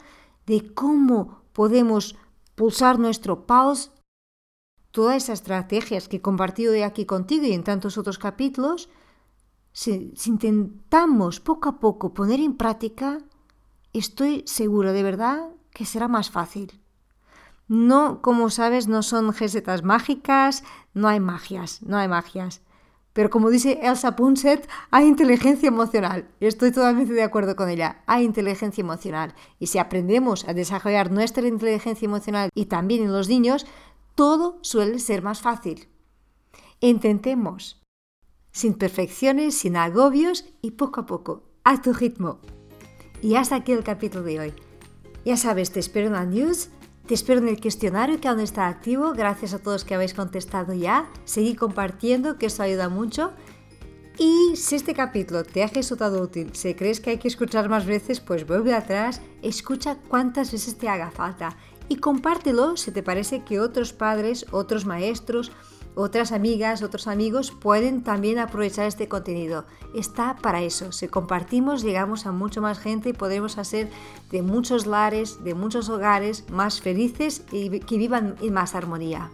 de 0.45 0.73
cómo 0.73 1.41
podemos 1.51 2.15
pulsar 2.55 2.99
nuestro 2.99 3.45
pause. 3.45 3.91
Todas 4.95 5.17
esas 5.17 5.39
estrategias 5.41 6.07
que 6.07 6.17
he 6.17 6.21
compartido 6.21 6.71
de 6.71 6.85
aquí 6.85 7.05
contigo 7.05 7.45
y 7.45 7.51
en 7.51 7.65
tantos 7.65 7.97
otros 7.97 8.17
capítulos, 8.17 8.87
si, 9.73 10.13
intentamos 10.25 11.41
poco 11.41 11.67
a 11.67 11.79
poco 11.81 12.13
poner 12.13 12.39
en 12.39 12.55
práctica, 12.55 13.17
estoy 13.91 14.43
seguro 14.47 14.93
de 14.93 15.03
verdad 15.03 15.49
que 15.71 15.83
será 15.83 16.07
más 16.07 16.31
fácil. 16.31 16.79
No, 17.67 18.21
como 18.21 18.49
sabes, 18.49 18.87
no 18.87 19.03
son 19.03 19.33
recetas 19.33 19.83
mágicas, 19.83 20.63
no 20.93 21.09
hay 21.09 21.19
magias, 21.19 21.81
no 21.81 21.97
hay 21.97 22.07
magias. 22.07 22.61
Pero 23.11 23.29
como 23.29 23.49
dice 23.49 23.81
Elsa 23.83 24.15
Punset, 24.15 24.69
hay 24.91 25.07
inteligencia 25.07 25.67
emocional. 25.67 26.29
Estoy 26.39 26.71
totalmente 26.71 27.11
de 27.11 27.23
acuerdo 27.23 27.57
con 27.57 27.69
ella. 27.69 28.01
Hay 28.05 28.23
inteligencia 28.23 28.81
emocional. 28.81 29.35
Y 29.59 29.67
si 29.67 29.77
aprendemos 29.77 30.47
a 30.47 30.53
desarrollar 30.53 31.11
nuestra 31.11 31.45
inteligencia 31.45 32.05
emocional 32.05 32.49
y 32.55 32.67
también 32.67 33.03
en 33.03 33.11
los 33.11 33.27
niños, 33.27 33.65
todo 34.15 34.59
suele 34.61 34.99
ser 34.99 35.21
más 35.21 35.41
fácil. 35.41 35.87
Intentemos. 36.79 37.81
Sin 38.51 38.73
perfecciones, 38.73 39.57
sin 39.57 39.75
agobios 39.75 40.45
y 40.61 40.71
poco 40.71 41.01
a 41.01 41.05
poco, 41.05 41.43
a 41.63 41.81
tu 41.81 41.93
ritmo. 41.93 42.39
Y 43.21 43.35
hasta 43.35 43.57
aquí 43.57 43.73
el 43.73 43.83
capítulo 43.83 44.23
de 44.23 44.39
hoy. 44.39 44.53
Ya 45.25 45.37
sabes, 45.37 45.71
te 45.71 45.79
espero 45.79 46.07
en 46.07 46.13
la 46.13 46.25
news 46.25 46.69
te 47.07 47.13
espero 47.13 47.39
en 47.39 47.49
el 47.49 47.61
cuestionario 47.61 48.19
que 48.19 48.27
aún 48.27 48.39
está 48.39 48.67
activo. 48.67 49.13
Gracias 49.13 49.53
a 49.53 49.59
todos 49.59 49.85
que 49.85 49.93
habéis 49.93 50.15
contestado 50.15 50.73
ya. 50.73 51.07
Seguí 51.23 51.55
compartiendo, 51.55 52.39
que 52.39 52.47
eso 52.47 52.63
ayuda 52.63 52.89
mucho. 52.89 53.31
Y 54.17 54.55
si 54.55 54.75
este 54.75 54.95
capítulo 54.95 55.43
te 55.43 55.63
ha 55.63 55.67
resultado 55.67 56.19
útil, 56.19 56.55
si 56.55 56.73
crees 56.73 56.99
que 56.99 57.11
hay 57.11 57.17
que 57.19 57.27
escuchar 57.27 57.69
más 57.69 57.85
veces, 57.85 58.21
pues 58.21 58.47
vuelve 58.47 58.73
atrás, 58.73 59.21
escucha 59.43 59.97
cuántas 60.07 60.51
veces 60.51 60.77
te 60.77 60.89
haga 60.89 61.11
falta 61.11 61.55
y 61.89 61.97
compártelo 61.97 62.77
si 62.77 62.91
te 62.91 63.03
parece 63.03 63.43
que 63.43 63.59
otros 63.59 63.93
padres, 63.93 64.45
otros 64.51 64.85
maestros, 64.85 65.51
otras 65.95 66.31
amigas, 66.33 66.83
otros 66.83 67.07
amigos 67.07 67.51
pueden 67.51 68.03
también 68.03 68.37
aprovechar 68.37 68.85
este 68.85 69.07
contenido. 69.07 69.65
Está 69.95 70.35
para 70.35 70.61
eso. 70.61 70.91
Si 70.91 71.07
compartimos, 71.07 71.83
llegamos 71.83 72.25
a 72.25 72.31
mucho 72.31 72.61
más 72.61 72.79
gente 72.79 73.09
y 73.09 73.13
podremos 73.13 73.57
hacer 73.57 73.89
de 74.29 74.41
muchos 74.41 74.85
lares, 74.85 75.43
de 75.43 75.53
muchos 75.53 75.89
hogares 75.89 76.43
más 76.51 76.81
felices 76.81 77.43
y 77.51 77.79
que 77.79 77.97
vivan 77.97 78.35
en 78.41 78.53
más 78.53 78.75
armonía. 78.75 79.31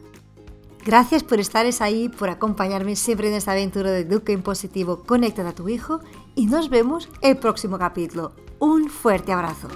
Gracias 0.83 1.23
por 1.23 1.39
estar 1.39 1.65
ahí, 1.79 2.09
por 2.09 2.29
acompañarme 2.29 2.95
siempre 2.95 3.27
en 3.27 3.35
esta 3.35 3.51
aventura 3.51 3.91
de 3.91 4.05
Duque 4.05 4.33
en 4.33 4.41
Positivo. 4.41 5.03
Conecta 5.05 5.47
a 5.47 5.53
tu 5.53 5.69
hijo 5.69 5.99
y 6.35 6.47
nos 6.47 6.69
vemos 6.69 7.09
el 7.21 7.37
próximo 7.37 7.77
capítulo. 7.77 8.33
Un 8.59 8.89
fuerte 8.89 9.31
abrazo. 9.31 9.67